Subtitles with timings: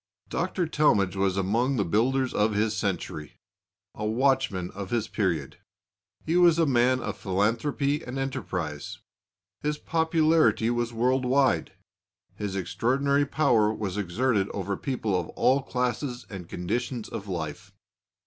[0.29, 0.65] Dr.
[0.65, 3.37] Talmage was among the builders of his century
[3.93, 5.59] a watchman of his period.
[6.25, 8.97] He was a man of philanthropy and enterprise.
[9.61, 11.73] His popularity was world wide;
[12.33, 17.71] his extraordinary power was exerted over people of all classes and conditions of life.